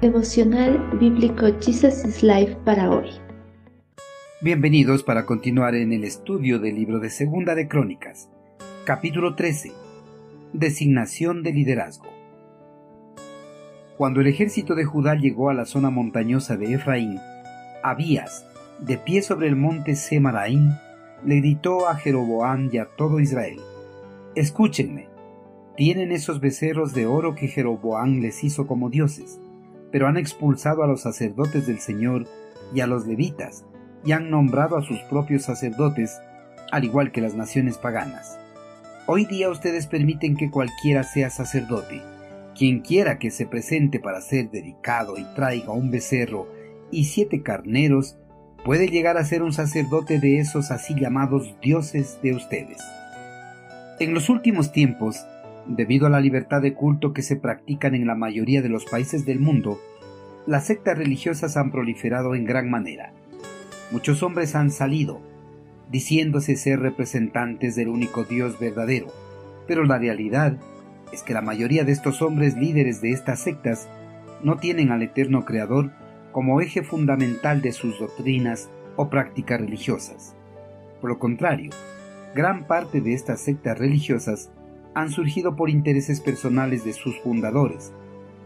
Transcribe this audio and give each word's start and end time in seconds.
Devocional 0.00 0.98
Bíblico 0.98 1.46
Jesus 1.60 2.06
is 2.06 2.22
Life 2.22 2.56
para 2.64 2.90
hoy. 2.90 3.10
Bienvenidos 4.40 5.02
para 5.02 5.26
continuar 5.26 5.74
en 5.74 5.92
el 5.92 6.04
estudio 6.04 6.58
del 6.58 6.76
libro 6.76 7.00
de 7.00 7.10
Segunda 7.10 7.54
de 7.54 7.68
Crónicas, 7.68 8.30
capítulo 8.86 9.34
13. 9.34 9.72
Designación 10.54 11.42
de 11.42 11.52
liderazgo. 11.52 12.08
Cuando 13.98 14.22
el 14.22 14.28
ejército 14.28 14.74
de 14.74 14.86
Judá 14.86 15.16
llegó 15.16 15.50
a 15.50 15.54
la 15.54 15.66
zona 15.66 15.90
montañosa 15.90 16.56
de 16.56 16.72
Efraín, 16.72 17.18
Abías, 17.82 18.46
de 18.78 18.96
pie 18.96 19.20
sobre 19.20 19.48
el 19.48 19.56
monte 19.56 19.94
Semaraín, 19.96 20.70
le 21.26 21.36
gritó 21.36 21.86
a 21.86 21.96
Jeroboam 21.96 22.70
y 22.72 22.78
a 22.78 22.86
todo 22.86 23.20
Israel: 23.20 23.60
Escúchenme, 24.34 25.09
tienen 25.76 26.12
esos 26.12 26.40
becerros 26.40 26.92
de 26.92 27.06
oro 27.06 27.34
que 27.34 27.48
Jeroboam 27.48 28.20
les 28.20 28.44
hizo 28.44 28.66
como 28.66 28.90
dioses 28.90 29.40
pero 29.90 30.06
han 30.06 30.16
expulsado 30.16 30.82
a 30.82 30.86
los 30.86 31.02
sacerdotes 31.02 31.66
del 31.66 31.80
Señor 31.80 32.26
y 32.74 32.80
a 32.80 32.86
los 32.86 33.06
levitas, 33.06 33.64
y 34.04 34.12
han 34.12 34.30
nombrado 34.30 34.76
a 34.76 34.82
sus 34.82 34.98
propios 35.00 35.42
sacerdotes, 35.42 36.18
al 36.70 36.84
igual 36.84 37.12
que 37.12 37.20
las 37.20 37.34
naciones 37.34 37.78
paganas. 37.78 38.38
Hoy 39.06 39.24
día 39.24 39.50
ustedes 39.50 39.86
permiten 39.86 40.36
que 40.36 40.50
cualquiera 40.50 41.02
sea 41.02 41.30
sacerdote. 41.30 42.00
Quien 42.56 42.80
quiera 42.80 43.18
que 43.18 43.30
se 43.30 43.46
presente 43.46 43.98
para 43.98 44.20
ser 44.20 44.50
dedicado 44.50 45.18
y 45.18 45.24
traiga 45.34 45.72
un 45.72 45.90
becerro 45.90 46.46
y 46.92 47.04
siete 47.04 47.42
carneros, 47.42 48.16
puede 48.64 48.88
llegar 48.88 49.16
a 49.16 49.24
ser 49.24 49.42
un 49.42 49.52
sacerdote 49.52 50.20
de 50.20 50.38
esos 50.38 50.70
así 50.70 50.94
llamados 50.94 51.56
dioses 51.60 52.20
de 52.22 52.34
ustedes. 52.34 52.78
En 53.98 54.14
los 54.14 54.28
últimos 54.28 54.72
tiempos, 54.72 55.26
Debido 55.70 56.08
a 56.08 56.10
la 56.10 56.18
libertad 56.18 56.60
de 56.60 56.74
culto 56.74 57.12
que 57.12 57.22
se 57.22 57.36
practican 57.36 57.94
en 57.94 58.04
la 58.04 58.16
mayoría 58.16 58.60
de 58.60 58.68
los 58.68 58.86
países 58.86 59.24
del 59.24 59.38
mundo, 59.38 59.78
las 60.44 60.66
sectas 60.66 60.98
religiosas 60.98 61.56
han 61.56 61.70
proliferado 61.70 62.34
en 62.34 62.44
gran 62.44 62.68
manera. 62.68 63.12
Muchos 63.92 64.24
hombres 64.24 64.56
han 64.56 64.72
salido, 64.72 65.20
diciéndose 65.88 66.56
ser 66.56 66.80
representantes 66.80 67.76
del 67.76 67.86
único 67.86 68.24
Dios 68.24 68.58
verdadero, 68.58 69.12
pero 69.68 69.84
la 69.84 69.96
realidad 69.96 70.58
es 71.12 71.22
que 71.22 71.34
la 71.34 71.40
mayoría 71.40 71.84
de 71.84 71.92
estos 71.92 72.20
hombres 72.20 72.56
líderes 72.56 73.00
de 73.00 73.12
estas 73.12 73.38
sectas 73.38 73.88
no 74.42 74.56
tienen 74.56 74.90
al 74.90 75.02
eterno 75.02 75.44
Creador 75.44 75.92
como 76.32 76.60
eje 76.60 76.82
fundamental 76.82 77.62
de 77.62 77.70
sus 77.70 77.96
doctrinas 78.00 78.68
o 78.96 79.08
prácticas 79.08 79.60
religiosas. 79.60 80.34
Por 81.00 81.10
lo 81.10 81.20
contrario, 81.20 81.70
gran 82.34 82.66
parte 82.66 83.00
de 83.00 83.12
estas 83.12 83.40
sectas 83.40 83.78
religiosas 83.78 84.50
han 84.94 85.10
surgido 85.10 85.56
por 85.56 85.70
intereses 85.70 86.20
personales 86.20 86.84
de 86.84 86.92
sus 86.92 87.18
fundadores, 87.20 87.92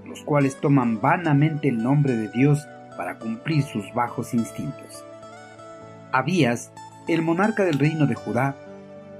los 0.06 0.22
cuales 0.22 0.56
toman 0.60 1.00
vanamente 1.00 1.68
el 1.68 1.78
nombre 1.78 2.16
de 2.16 2.30
Dios 2.30 2.66
para 2.96 3.18
cumplir 3.18 3.62
sus 3.62 3.92
bajos 3.94 4.34
instintos. 4.34 5.04
Abías, 6.12 6.72
el 7.08 7.22
monarca 7.22 7.64
del 7.64 7.78
reino 7.78 8.06
de 8.06 8.14
Judá, 8.14 8.56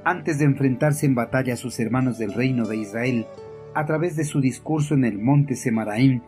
antes 0.04 0.38
de 0.38 0.44
enfrentarse 0.44 1.06
en 1.06 1.14
batalla 1.14 1.54
a 1.54 1.56
sus 1.58 1.80
hermanos 1.80 2.18
del 2.18 2.34
reino 2.34 2.66
de 2.66 2.76
Israel, 2.76 3.26
a 3.74 3.86
través 3.86 4.16
de 4.16 4.24
su 4.24 4.40
discurso 4.40 4.94
en 4.94 5.04
el 5.04 5.18
monte 5.18 5.56
Semaraim, 5.56 6.20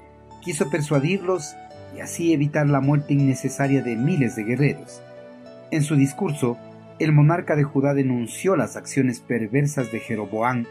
quiso 0.42 0.70
persuadirlos 0.70 1.54
y 1.96 2.00
así 2.00 2.32
evitar 2.32 2.66
la 2.66 2.80
muerte 2.80 3.14
innecesaria 3.14 3.82
de 3.82 3.96
miles 3.96 4.34
de 4.34 4.44
guerreros. 4.44 5.02
En 5.70 5.82
su 5.82 5.94
discurso, 5.96 6.56
el 6.98 7.12
monarca 7.12 7.56
de 7.56 7.64
Judá 7.64 7.94
denunció 7.94 8.56
las 8.56 8.76
acciones 8.76 9.20
perversas 9.20 9.92
de 9.92 10.00
Jeroboam 10.00 10.64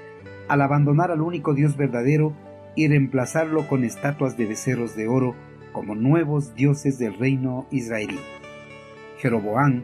al 0.48 0.62
abandonar 0.62 1.12
al 1.12 1.22
único 1.22 1.54
Dios 1.54 1.78
verdadero 1.78 2.34
y 2.76 2.88
reemplazarlo 2.88 3.68
con 3.68 3.84
estatuas 3.84 4.38
de 4.38 4.46
becerros 4.46 4.96
de 4.96 5.08
oro 5.08 5.36
como 5.72 5.96
nuevos 5.96 6.56
dioses 6.56 6.98
del 7.00 7.18
reino 7.18 7.68
israelí. 7.72 8.20
Jeroboam, 9.18 9.84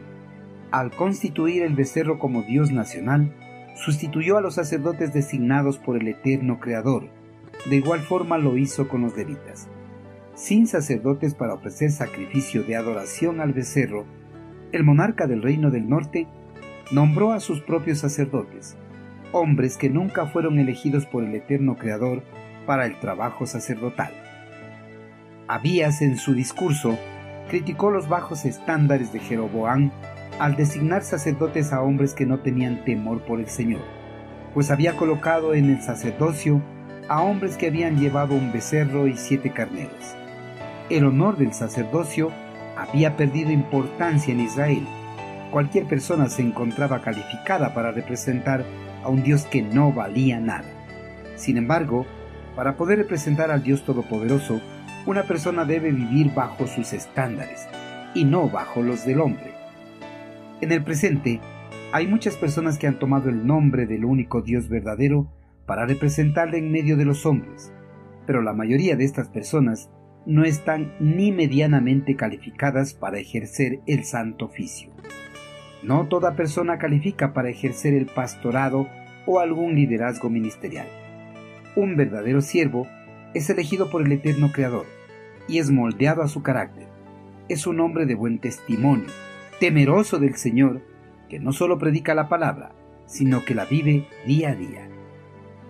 al 0.70 0.90
constituir 0.90 1.62
el 1.62 1.74
becerro 1.74 2.18
como 2.18 2.42
Dios 2.42 2.70
nacional, 2.70 3.34
sustituyó 3.74 4.38
a 4.38 4.40
los 4.40 4.54
sacerdotes 4.54 5.12
designados 5.12 5.78
por 5.78 5.96
el 5.96 6.08
eterno 6.08 6.60
Creador. 6.60 7.08
De 7.68 7.76
igual 7.76 8.00
forma 8.00 8.38
lo 8.38 8.56
hizo 8.56 8.88
con 8.88 9.02
los 9.02 9.16
levitas. 9.16 9.68
Sin 10.34 10.66
sacerdotes 10.66 11.34
para 11.34 11.54
ofrecer 11.54 11.90
sacrificio 11.90 12.62
de 12.64 12.76
adoración 12.76 13.40
al 13.40 13.52
becerro, 13.52 14.06
el 14.72 14.84
monarca 14.84 15.26
del 15.26 15.42
reino 15.42 15.70
del 15.70 15.88
norte 15.88 16.26
nombró 16.90 17.32
a 17.32 17.40
sus 17.40 17.60
propios 17.60 17.98
sacerdotes, 17.98 18.76
hombres 19.32 19.76
que 19.76 19.90
nunca 19.90 20.26
fueron 20.26 20.58
elegidos 20.58 21.06
por 21.06 21.24
el 21.24 21.34
eterno 21.34 21.76
Creador 21.76 22.22
para 22.66 22.86
el 22.86 22.98
trabajo 23.00 23.46
sacerdotal. 23.46 24.12
Abías 25.48 26.02
en 26.02 26.16
su 26.16 26.34
discurso 26.34 26.96
criticó 27.48 27.90
los 27.90 28.08
bajos 28.08 28.44
estándares 28.44 29.12
de 29.12 29.18
Jeroboam 29.18 29.90
al 30.38 30.56
designar 30.56 31.02
sacerdotes 31.02 31.72
a 31.72 31.82
hombres 31.82 32.14
que 32.14 32.26
no 32.26 32.38
tenían 32.38 32.84
temor 32.84 33.22
por 33.22 33.40
el 33.40 33.48
Señor, 33.48 33.82
pues 34.54 34.70
había 34.70 34.96
colocado 34.96 35.54
en 35.54 35.70
el 35.70 35.82
sacerdocio 35.82 36.62
a 37.08 37.22
hombres 37.22 37.56
que 37.56 37.66
habían 37.66 37.98
llevado 37.98 38.34
un 38.34 38.52
becerro 38.52 39.06
y 39.06 39.16
siete 39.16 39.50
carneros. 39.50 40.16
El 40.88 41.04
honor 41.04 41.36
del 41.36 41.52
sacerdocio 41.52 42.30
había 42.76 43.16
perdido 43.16 43.50
importancia 43.50 44.32
en 44.32 44.40
Israel. 44.40 44.86
Cualquier 45.50 45.86
persona 45.86 46.28
se 46.28 46.42
encontraba 46.42 47.02
calificada 47.02 47.74
para 47.74 47.92
representar 47.92 48.64
a 49.02 49.08
un 49.08 49.22
Dios 49.22 49.44
que 49.44 49.62
no 49.62 49.92
valía 49.92 50.40
nada. 50.40 50.68
Sin 51.36 51.56
embargo, 51.56 52.06
para 52.56 52.76
poder 52.76 52.98
representar 52.98 53.50
al 53.50 53.62
Dios 53.62 53.84
Todopoderoso, 53.84 54.60
una 55.06 55.24
persona 55.24 55.64
debe 55.64 55.90
vivir 55.90 56.32
bajo 56.34 56.66
sus 56.66 56.92
estándares 56.92 57.66
y 58.14 58.24
no 58.24 58.48
bajo 58.48 58.82
los 58.82 59.04
del 59.04 59.20
hombre. 59.20 59.52
En 60.60 60.70
el 60.70 60.84
presente, 60.84 61.40
hay 61.92 62.06
muchas 62.06 62.36
personas 62.36 62.78
que 62.78 62.86
han 62.86 62.98
tomado 62.98 63.28
el 63.28 63.46
nombre 63.46 63.86
del 63.86 64.04
único 64.04 64.42
Dios 64.42 64.68
verdadero 64.68 65.30
para 65.66 65.86
representarle 65.86 66.58
en 66.58 66.70
medio 66.70 66.96
de 66.96 67.04
los 67.04 67.26
hombres, 67.26 67.72
pero 68.26 68.42
la 68.42 68.52
mayoría 68.52 68.96
de 68.96 69.04
estas 69.04 69.28
personas 69.28 69.90
no 70.24 70.44
están 70.44 70.94
ni 71.00 71.32
medianamente 71.32 72.14
calificadas 72.16 72.94
para 72.94 73.18
ejercer 73.18 73.80
el 73.86 74.04
santo 74.04 74.46
oficio. 74.46 74.90
No 75.82 76.06
toda 76.06 76.36
persona 76.36 76.78
califica 76.78 77.32
para 77.32 77.50
ejercer 77.50 77.94
el 77.94 78.06
pastorado 78.06 78.88
o 79.26 79.40
algún 79.40 79.74
liderazgo 79.74 80.30
ministerial. 80.30 80.86
Un 81.74 81.96
verdadero 81.96 82.40
siervo 82.40 82.86
es 83.34 83.50
elegido 83.50 83.90
por 83.90 84.02
el 84.02 84.12
eterno 84.12 84.52
Creador 84.52 84.86
y 85.48 85.58
es 85.58 85.70
moldeado 85.70 86.22
a 86.22 86.28
su 86.28 86.42
carácter. 86.42 86.86
Es 87.48 87.66
un 87.66 87.80
hombre 87.80 88.06
de 88.06 88.14
buen 88.14 88.38
testimonio, 88.38 89.08
temeroso 89.58 90.18
del 90.18 90.36
Señor, 90.36 90.82
que 91.28 91.40
no 91.40 91.52
solo 91.52 91.78
predica 91.78 92.14
la 92.14 92.28
palabra, 92.28 92.72
sino 93.06 93.44
que 93.44 93.54
la 93.54 93.64
vive 93.64 94.06
día 94.26 94.50
a 94.50 94.54
día. 94.54 94.88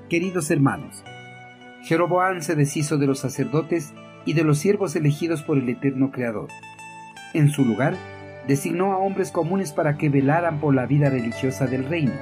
Queridos 0.08 0.50
hermanos, 0.50 1.04
Jeroboam 1.84 2.42
se 2.42 2.54
deshizo 2.54 2.98
de 2.98 3.06
los 3.06 3.20
sacerdotes 3.20 3.94
y 4.24 4.34
de 4.34 4.44
los 4.44 4.58
siervos 4.58 4.94
elegidos 4.94 5.42
por 5.42 5.58
el 5.58 5.68
eterno 5.68 6.10
Creador. 6.10 6.48
En 7.34 7.48
su 7.48 7.64
lugar, 7.64 7.96
designó 8.47 8.92
a 8.92 8.98
hombres 8.98 9.30
comunes 9.30 9.72
para 9.72 9.97
que 9.97 10.08
velaran 10.08 10.60
por 10.60 10.75
la 10.75 10.86
vida 10.86 11.10
religiosa 11.10 11.66
del 11.66 11.84
reino, 11.84 12.14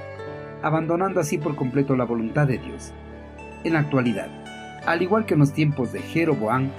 abandonando 0.62 1.20
así 1.20 1.38
por 1.38 1.56
completo 1.56 1.97
la 1.97 2.04
voluntad 2.04 2.47
de 2.47 2.58
Dios. 2.58 2.92
En 3.64 3.75
la 3.75 3.81
actualidad, 3.81 4.28
al 4.86 5.03
igual 5.03 5.26
que 5.26 5.34
en 5.34 5.41
los 5.41 5.53
tiempos 5.53 5.92
de 5.92 6.00
Jeroboam, 6.00 6.70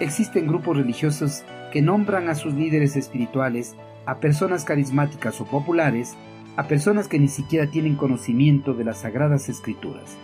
existen 0.00 0.46
grupos 0.46 0.76
religiosos 0.76 1.44
que 1.72 1.82
nombran 1.82 2.28
a 2.28 2.34
sus 2.34 2.54
líderes 2.54 2.96
espirituales 2.96 3.76
a 4.06 4.18
personas 4.20 4.64
carismáticas 4.64 5.40
o 5.40 5.44
populares, 5.44 6.14
a 6.56 6.68
personas 6.68 7.08
que 7.08 7.18
ni 7.18 7.28
siquiera 7.28 7.70
tienen 7.70 7.96
conocimiento 7.96 8.72
de 8.72 8.84
las 8.84 8.98
sagradas 9.00 9.48
escrituras. 9.48 10.16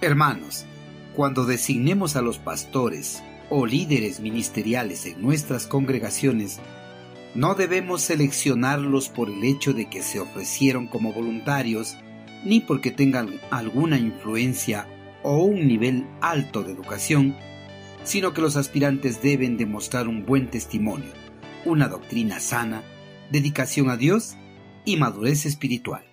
Hermanos, 0.00 0.66
cuando 1.14 1.46
designemos 1.46 2.16
a 2.16 2.22
los 2.22 2.38
pastores 2.38 3.22
o 3.50 3.66
líderes 3.66 4.20
ministeriales 4.20 5.06
en 5.06 5.22
nuestras 5.22 5.66
congregaciones, 5.66 6.60
no 7.34 7.54
debemos 7.54 8.02
seleccionarlos 8.02 9.08
por 9.08 9.28
el 9.28 9.44
hecho 9.44 9.72
de 9.72 9.88
que 9.88 10.02
se 10.02 10.20
ofrecieron 10.20 10.86
como 10.86 11.12
voluntarios, 11.12 11.96
ni 12.44 12.60
porque 12.60 12.90
tengan 12.90 13.40
alguna 13.50 13.98
influencia 13.98 14.86
o 15.22 15.42
un 15.44 15.66
nivel 15.66 16.06
alto 16.20 16.62
de 16.62 16.72
educación, 16.72 17.36
sino 18.04 18.32
que 18.32 18.40
los 18.40 18.56
aspirantes 18.56 19.22
deben 19.22 19.56
demostrar 19.56 20.08
un 20.08 20.24
buen 20.24 20.48
testimonio, 20.48 21.12
una 21.64 21.88
doctrina 21.88 22.40
sana, 22.40 22.82
dedicación 23.30 23.90
a 23.90 23.96
Dios 23.96 24.36
y 24.84 24.96
madurez 24.96 25.44
espiritual. 25.44 26.04